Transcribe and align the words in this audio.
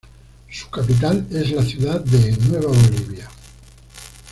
Su 0.49 0.67
capital 0.71 1.27
es 1.29 1.51
la 1.51 1.61
ciudad 1.63 2.03
de 2.03 2.31
Nueva 2.47 2.71
Bolivia. 2.71 3.29